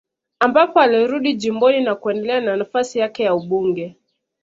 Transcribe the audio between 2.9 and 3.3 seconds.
yak